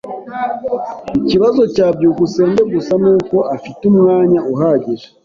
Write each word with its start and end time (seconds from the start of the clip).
Ikibazo 1.19 1.61
cya 1.75 1.87
byukusenge 1.97 2.61
gusa 2.73 2.93
nuko 3.03 3.37
adafite 3.51 3.81
umwanya 3.91 4.39
uhagije. 4.53 5.07